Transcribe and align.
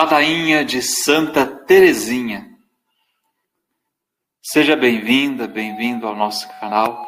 Ladainha 0.00 0.64
de 0.64 0.80
Santa 0.80 1.44
Teresinha. 1.44 2.48
Seja 4.40 4.76
bem-vinda, 4.76 5.48
bem-vindo 5.48 6.06
ao 6.06 6.14
nosso 6.14 6.48
canal. 6.60 7.04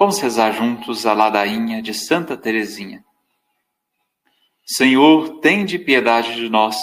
Vamos 0.00 0.18
rezar 0.18 0.50
juntos 0.52 1.04
a 1.04 1.12
ladainha 1.12 1.82
de 1.82 1.92
Santa 1.92 2.34
Teresinha. 2.34 3.04
Senhor, 4.64 5.40
tende 5.40 5.78
piedade 5.78 6.34
de 6.34 6.48
nós, 6.48 6.74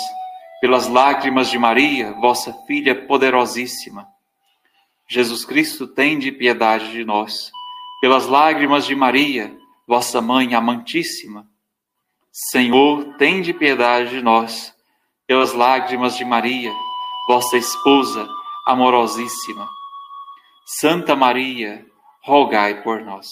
pelas 0.61 0.87
lágrimas 0.87 1.49
de 1.49 1.57
Maria, 1.57 2.13
vossa 2.13 2.53
filha 2.67 3.07
poderosíssima. 3.07 4.07
Jesus 5.09 5.43
Cristo, 5.45 5.87
tende 5.87 6.31
piedade 6.31 6.91
de 6.91 7.03
nós, 7.03 7.51
pelas 8.01 8.27
lágrimas 8.27 8.85
de 8.85 8.93
Maria, 8.93 9.57
vossa 9.87 10.21
mãe 10.21 10.53
amantíssima. 10.53 11.49
Senhor, 12.31 13.15
tende 13.17 13.51
piedade 13.51 14.11
de 14.11 14.21
nós, 14.21 14.77
pelas 15.29 15.53
lágrimas 15.53 16.17
de 16.17 16.25
Maria, 16.25 16.73
vossa 17.27 17.55
esposa 17.55 18.27
amorosíssima. 18.65 19.69
Santa 20.65 21.15
Maria, 21.15 21.85
rogai 22.23 22.81
por 22.81 23.01
nós. 23.01 23.27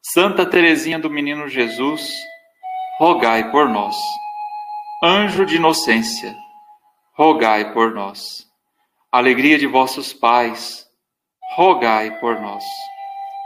Santa 0.00 0.46
Teresinha 0.46 0.98
do 0.98 1.10
Menino 1.10 1.46
Jesus, 1.46 2.10
rogai 2.98 3.50
por 3.50 3.68
nós. 3.68 3.94
Anjo 5.04 5.44
de 5.44 5.56
inocência, 5.56 6.34
rogai 7.14 7.74
por 7.74 7.92
nós. 7.92 8.48
Alegria 9.12 9.58
de 9.58 9.66
vossos 9.66 10.14
pais, 10.14 10.86
rogai 11.56 12.18
por 12.20 12.40
nós. 12.40 12.64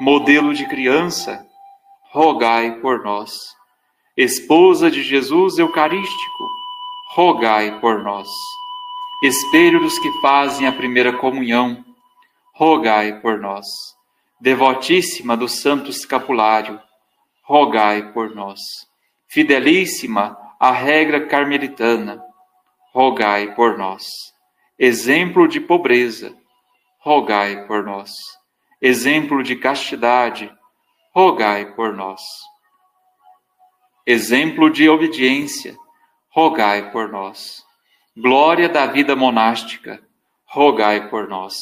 Modelo 0.01 0.55
de 0.55 0.69
criança, 0.69 1.45
rogai 2.13 2.79
por 2.79 3.03
nós. 3.03 3.33
Esposa 4.17 4.89
de 4.89 5.03
Jesus 5.03 5.59
Eucarístico, 5.59 6.62
rogai 7.15 7.79
por 7.79 8.03
nós. 8.03 8.27
Espelho 9.23 9.81
dos 9.81 9.99
que 9.99 10.11
fazem 10.23 10.67
a 10.67 10.73
primeira 10.73 11.13
comunhão, 11.13 11.85
rogai 12.55 13.21
por 13.21 13.39
nós. 13.39 13.67
Devotíssima 14.41 15.37
do 15.37 15.47
Santo 15.47 15.91
Escapulário, 15.91 16.81
rogai 17.45 18.13
por 18.13 18.35
nós. 18.35 18.61
Fidelíssima 19.29 20.39
à 20.59 20.73
regra 20.73 21.27
carmelitana, 21.27 22.23
rogai 22.95 23.55
por 23.55 23.77
nós. 23.77 24.05
Exemplo 24.79 25.47
de 25.47 25.61
pobreza, 25.61 26.35
rogai 26.99 27.67
por 27.67 27.85
nós. 27.85 28.11
Exemplo 28.81 29.43
de 29.43 29.55
castidade, 29.57 30.51
rogai 31.15 31.75
por 31.75 31.93
nós. 31.93 32.23
Exemplo 34.07 34.71
de 34.71 34.89
obediência, 34.89 35.77
rogai 36.35 36.91
por 36.91 37.11
nós. 37.11 37.63
Glória 38.17 38.67
da 38.67 38.87
vida 38.87 39.15
monástica, 39.15 40.03
rogai 40.47 41.11
por 41.11 41.29
nós. 41.29 41.55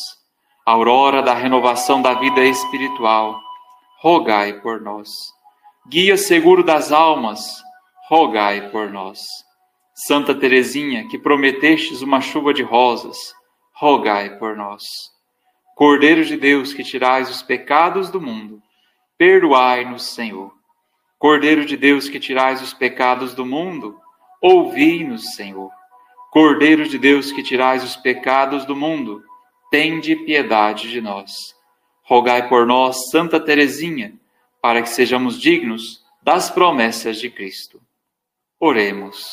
Aurora 0.65 1.23
da 1.23 1.35
renovação 1.35 2.01
da 2.01 2.15
vida 2.15 2.45
espiritual, 2.45 3.37
rogai 3.99 4.61
por 4.61 4.81
nós. 4.81 5.11
Guia 5.89 6.17
seguro 6.17 6.63
das 6.63 6.93
almas, 6.93 7.61
rogai 8.09 8.71
por 8.71 8.91
nós. 8.91 9.21
Santa 9.93 10.37
Teresinha, 10.37 11.09
que 11.09 11.19
prometestes 11.19 12.01
uma 12.01 12.21
chuva 12.21 12.55
de 12.55 12.63
rosas, 12.63 13.35
rogai 13.75 14.39
por 14.39 14.57
nós. 14.57 14.85
Cordeiro 15.75 16.25
de 16.25 16.37
Deus, 16.37 16.73
que 16.73 16.85
tirais 16.85 17.29
os 17.29 17.43
pecados 17.43 18.09
do 18.09 18.21
mundo, 18.21 18.63
perdoai-nos, 19.19 20.15
Senhor. 20.15 20.55
Cordeiro 21.19 21.67
de 21.67 21.77
Deus, 21.77 22.09
que 22.09 22.21
tirais 22.21 22.63
os 22.63 22.73
pecados 22.73 23.35
do 23.35 23.45
mundo, 23.45 24.00
ouvi-nos, 24.41 25.35
Senhor. 25.35 25.71
Cordeiro 26.31 26.89
de 26.89 26.99
Deus, 26.99 27.33
que 27.33 27.43
tirais 27.43 27.83
os 27.83 27.97
pecados 27.97 28.65
do 28.65 28.77
mundo, 28.77 29.23
tende 29.71 30.17
piedade 30.17 30.91
de 30.91 31.01
nós. 31.01 31.55
Rogai 32.05 32.49
por 32.49 32.67
nós, 32.67 33.11
Santa 33.11 33.39
Teresinha, 33.39 34.15
para 34.63 34.83
que 34.83 34.89
sejamos 34.89 35.41
dignos 35.41 36.05
das 36.23 36.51
promessas 36.51 37.19
de 37.19 37.31
Cristo. 37.31 37.81
Oremos. 38.59 39.33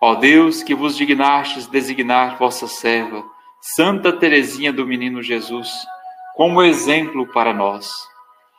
Ó 0.00 0.14
Deus, 0.14 0.62
que 0.62 0.74
vos 0.74 0.96
dignastes 0.96 1.66
designar 1.66 2.38
vossa 2.38 2.66
serva, 2.66 3.24
Santa 3.60 4.12
Teresinha 4.12 4.72
do 4.72 4.86
Menino 4.86 5.22
Jesus, 5.22 5.70
como 6.34 6.62
exemplo 6.62 7.26
para 7.26 7.52
nós, 7.52 7.90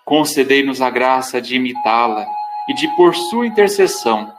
concedei-nos 0.06 0.82
a 0.82 0.90
graça 0.90 1.42
de 1.42 1.56
imitá-la 1.56 2.28
e 2.70 2.74
de, 2.74 2.88
por 2.96 3.16
sua 3.16 3.48
intercessão, 3.48 4.32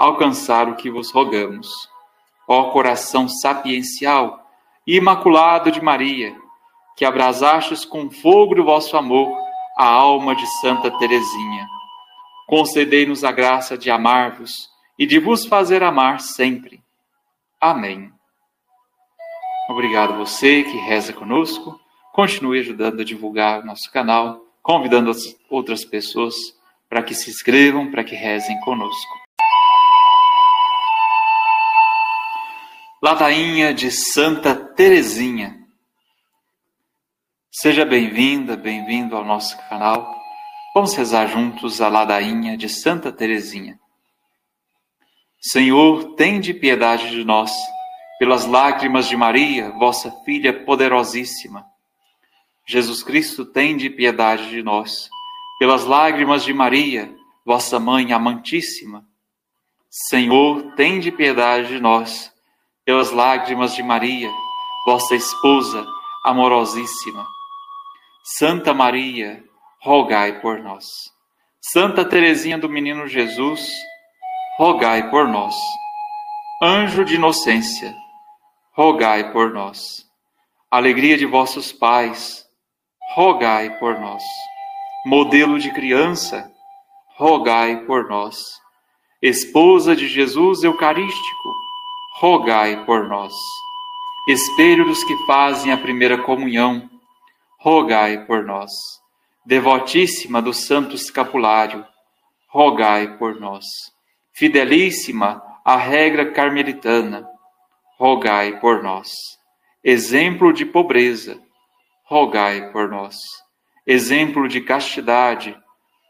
alcançar 0.00 0.66
o 0.66 0.76
que 0.76 0.90
vos 0.90 1.12
rogamos. 1.12 1.68
Ó 2.48 2.70
coração 2.70 3.28
sapiencial 3.28 4.40
e 4.86 4.96
imaculado 4.96 5.70
de 5.70 5.82
Maria, 5.82 6.34
que 6.96 7.04
abrasastes 7.04 7.84
com 7.84 8.10
fogo 8.10 8.54
do 8.54 8.64
vosso 8.64 8.96
amor 8.96 9.30
a 9.76 9.84
alma 9.84 10.34
de 10.34 10.46
Santa 10.60 10.90
Teresinha. 10.98 11.68
Concedei-nos 12.46 13.24
a 13.24 13.30
graça 13.30 13.76
de 13.76 13.90
amar-vos 13.90 14.70
e 14.98 15.06
de 15.06 15.18
vos 15.18 15.44
fazer 15.44 15.82
amar 15.82 16.20
sempre. 16.20 16.82
Amém. 17.60 18.10
Obrigado 19.68 20.16
você 20.16 20.62
que 20.62 20.78
reza 20.78 21.12
conosco. 21.12 21.78
Continue 22.12 22.60
ajudando 22.60 23.02
a 23.02 23.04
divulgar 23.04 23.64
nosso 23.64 23.92
canal, 23.92 24.40
convidando 24.62 25.12
outras 25.50 25.84
pessoas 25.84 26.34
para 26.88 27.02
que 27.02 27.14
se 27.14 27.30
inscrevam, 27.30 27.90
para 27.90 28.02
que 28.02 28.16
rezem 28.16 28.58
conosco. 28.60 29.19
Ladainha 33.02 33.72
de 33.72 33.90
Santa 33.90 34.54
Teresinha. 34.54 35.58
Seja 37.50 37.82
bem-vinda, 37.82 38.58
bem-vindo 38.58 39.16
ao 39.16 39.24
nosso 39.24 39.56
canal. 39.70 40.14
Vamos 40.74 40.94
rezar 40.94 41.26
juntos 41.26 41.80
a 41.80 41.88
ladainha 41.88 42.58
de 42.58 42.68
Santa 42.68 43.10
Teresinha. 43.10 43.80
Senhor, 45.40 46.14
tende 46.14 46.52
piedade 46.52 47.08
de 47.10 47.24
nós, 47.24 47.50
pelas 48.18 48.44
lágrimas 48.44 49.06
de 49.06 49.16
Maria, 49.16 49.70
vossa 49.70 50.12
filha 50.26 50.52
poderosíssima. 50.52 51.64
Jesus 52.66 53.02
Cristo, 53.02 53.46
tende 53.46 53.88
piedade 53.88 54.50
de 54.50 54.62
nós 54.62 55.08
pelas 55.58 55.86
lágrimas 55.86 56.44
de 56.44 56.52
Maria, 56.52 57.10
vossa 57.46 57.80
mãe 57.80 58.12
amantíssima. 58.12 59.06
Senhor, 59.88 60.74
tende 60.74 61.10
piedade 61.10 61.68
de 61.68 61.80
nós, 61.80 62.30
pelas 62.90 63.12
lágrimas 63.12 63.72
de 63.76 63.84
Maria, 63.84 64.28
vossa 64.84 65.14
esposa 65.14 65.86
amorosíssima. 66.24 67.24
Santa 68.36 68.74
Maria, 68.74 69.44
rogai 69.80 70.40
por 70.40 70.58
nós. 70.58 70.86
Santa 71.60 72.04
Teresinha 72.04 72.58
do 72.58 72.68
Menino 72.68 73.06
Jesus, 73.06 73.64
rogai 74.58 75.08
por 75.08 75.28
nós. 75.28 75.54
Anjo 76.60 77.04
de 77.04 77.14
inocência, 77.14 77.94
rogai 78.76 79.30
por 79.30 79.52
nós. 79.52 80.04
Alegria 80.68 81.16
de 81.16 81.26
vossos 81.26 81.70
pais, 81.70 82.44
rogai 83.14 83.78
por 83.78 84.00
nós 84.00 84.24
modelo 85.06 85.60
de 85.60 85.72
criança, 85.72 86.50
rogai 87.16 87.84
por 87.86 88.08
nós. 88.08 88.36
Esposa 89.22 89.94
de 89.94 90.08
Jesus 90.08 90.64
Eucarístico, 90.64 91.69
rogai 92.18 92.84
por 92.84 93.08
nós. 93.08 93.32
Espelho 94.28 94.84
dos 94.84 95.02
que 95.04 95.16
fazem 95.26 95.72
a 95.72 95.76
primeira 95.76 96.18
comunhão, 96.18 96.88
rogai 97.58 98.24
por 98.26 98.44
nós. 98.44 98.70
Devotíssima 99.44 100.40
do 100.42 100.52
Santo 100.52 100.94
Escapulário, 100.94 101.84
rogai 102.48 103.16
por 103.16 103.38
nós. 103.40 103.64
Fidelíssima 104.32 105.42
à 105.64 105.76
regra 105.76 106.32
carmelitana, 106.32 107.28
rogai 107.98 108.58
por 108.60 108.82
nós. 108.82 109.10
Exemplo 109.82 110.52
de 110.52 110.64
pobreza, 110.64 111.40
rogai 112.04 112.70
por 112.70 112.88
nós 112.88 113.16
exemplo 113.86 114.46
de 114.46 114.60
castidade, 114.60 115.58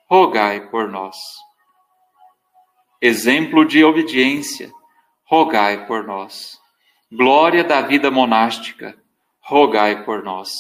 rogai 0.07 0.69
por 0.69 0.87
nós. 0.89 1.17
Exemplo 3.01 3.65
de 3.65 3.83
obediência, 3.83 4.71
rogai 5.31 5.87
por 5.87 6.03
nós. 6.03 6.59
Glória 7.09 7.62
da 7.62 7.81
vida 7.82 8.11
monástica, 8.11 8.99
rogai 9.41 10.05
por 10.05 10.25
nós. 10.25 10.50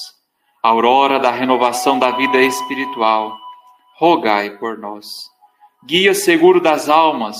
Aurora 0.62 1.18
da 1.18 1.32
renovação 1.32 1.98
da 1.98 2.12
vida 2.12 2.40
espiritual, 2.40 3.36
rogai 3.96 4.58
por 4.58 4.78
nós. 4.78 5.08
Guia 5.84 6.14
seguro 6.14 6.60
das 6.60 6.88
almas, 6.88 7.36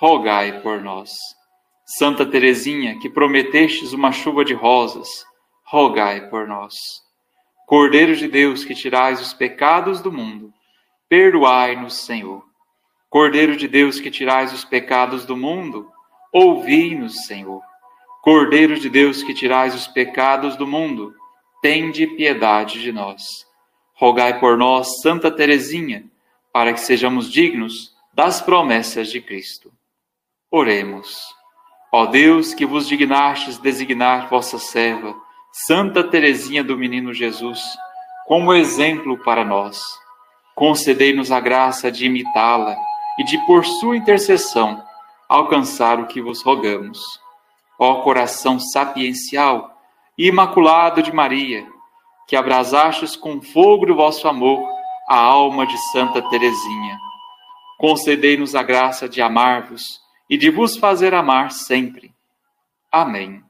rogai 0.00 0.62
por 0.62 0.80
nós. 0.80 1.10
Santa 1.84 2.24
Teresinha, 2.24 2.98
que 2.98 3.10
prometestes 3.10 3.92
uma 3.92 4.10
chuva 4.10 4.42
de 4.42 4.54
rosas, 4.54 5.06
rogai 5.66 6.30
por 6.30 6.48
nós. 6.48 6.72
Cordeiro 7.66 8.16
de 8.16 8.26
Deus, 8.26 8.64
que 8.64 8.74
tirais 8.74 9.20
os 9.20 9.34
pecados 9.34 10.00
do 10.00 10.10
mundo, 10.10 10.50
perdoai-nos, 11.10 12.06
Senhor. 12.06 12.42
Cordeiro 13.10 13.54
de 13.54 13.68
Deus, 13.68 14.00
que 14.00 14.10
tirais 14.10 14.50
os 14.50 14.64
pecados 14.64 15.26
do 15.26 15.36
mundo, 15.36 15.92
ouvi-nos, 16.34 17.26
Senhor. 17.26 17.62
Cordeiro 18.20 18.78
de 18.78 18.90
Deus 18.90 19.22
que 19.22 19.32
tirais 19.32 19.74
os 19.74 19.86
pecados 19.86 20.56
do 20.56 20.66
mundo, 20.66 21.14
tende 21.62 22.06
piedade 22.06 22.82
de 22.82 22.90
nós. 22.90 23.22
Rogai 23.94 24.40
por 24.40 24.58
nós, 24.58 25.00
Santa 25.00 25.30
Teresinha, 25.30 26.04
para 26.52 26.72
que 26.72 26.80
sejamos 26.80 27.30
dignos 27.30 27.94
das 28.12 28.40
promessas 28.40 29.08
de 29.10 29.20
Cristo. 29.20 29.72
Oremos. 30.50 31.22
Ó 31.92 32.06
Deus, 32.06 32.52
que 32.52 32.66
vos 32.66 32.88
dignastes 32.88 33.58
designar 33.58 34.28
vossa 34.28 34.58
serva, 34.58 35.14
Santa 35.52 36.02
Teresinha 36.02 36.64
do 36.64 36.76
Menino 36.76 37.14
Jesus, 37.14 37.60
como 38.26 38.52
exemplo 38.52 39.16
para 39.22 39.44
nós, 39.44 39.80
concedei-nos 40.56 41.30
a 41.30 41.38
graça 41.38 41.92
de 41.92 42.06
imitá-la 42.06 42.76
e 43.18 43.24
de, 43.24 43.38
por 43.46 43.64
sua 43.64 43.96
intercessão, 43.96 44.82
alcançar 45.34 46.00
o 46.00 46.06
que 46.06 46.20
vos 46.20 46.42
rogamos 46.42 46.98
ó 47.78 48.02
coração 48.02 48.58
sapiencial 48.58 49.76
e 50.16 50.28
imaculado 50.28 51.02
de 51.02 51.12
Maria, 51.12 51.66
que 52.26 52.36
abrasastes 52.36 53.16
com 53.16 53.42
fogo 53.42 53.86
do 53.86 53.94
vosso 53.94 54.28
amor 54.28 54.66
a 55.08 55.16
alma 55.16 55.66
de 55.66 55.76
Santa 55.90 56.22
Teresinha. 56.30 56.98
Concedei-nos 57.78 58.54
a 58.54 58.62
graça 58.62 59.08
de 59.08 59.20
amar-vos 59.20 60.00
e 60.30 60.38
de 60.38 60.48
vos 60.50 60.76
fazer 60.76 61.12
amar 61.12 61.50
sempre. 61.50 62.14
Amém. 62.90 63.42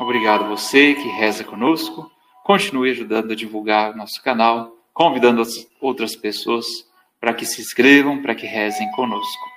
Obrigado 0.00 0.48
você 0.48 0.94
que 0.94 1.08
reza 1.08 1.44
conosco. 1.44 2.10
Continue 2.44 2.90
ajudando 2.90 3.32
a 3.32 3.36
divulgar 3.36 3.96
nosso 3.96 4.22
canal, 4.22 4.72
convidando 4.92 5.40
as 5.40 5.66
outras 5.80 6.14
pessoas 6.14 6.66
para 7.18 7.32
que 7.32 7.46
se 7.46 7.62
inscrevam, 7.62 8.20
para 8.20 8.34
que 8.34 8.44
rezem 8.44 8.90
conosco. 8.92 9.48